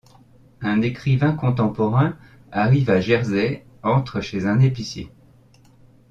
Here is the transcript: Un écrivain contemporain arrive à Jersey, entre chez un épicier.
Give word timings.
Un 0.61 0.81
écrivain 0.81 1.35
contemporain 1.35 2.17
arrive 2.51 2.89
à 2.89 2.99
Jersey, 3.01 3.63
entre 3.83 4.19
chez 4.19 4.47
un 4.47 4.59
épicier. 4.59 5.11